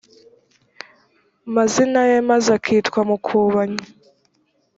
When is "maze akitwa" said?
2.29-2.99